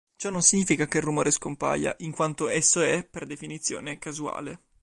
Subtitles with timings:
[0.15, 4.61] Ciò non significa che il rumore scompaia, in quanto esso è, per definizione, casuale.